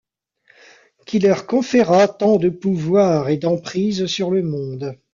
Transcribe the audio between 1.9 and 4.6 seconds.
tant de pouvoirs et d’emprise sur le